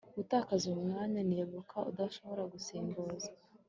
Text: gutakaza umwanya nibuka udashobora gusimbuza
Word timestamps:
gutakaza 0.17 0.65
umwanya 0.77 1.21
nibuka 1.29 1.77
udashobora 1.91 2.43
gusimbuza 2.53 3.29